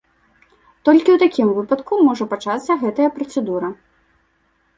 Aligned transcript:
Толькі 0.87 1.13
ў 1.13 1.17
такім 1.23 1.51
выпадку 1.57 1.93
можа 2.07 2.27
пачацца 2.33 2.79
гэтая 2.85 3.09
працэдура. 3.19 3.71